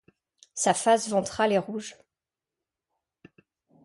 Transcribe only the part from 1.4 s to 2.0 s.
est rouge.